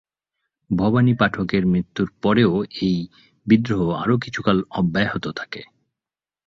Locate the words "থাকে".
5.35-5.61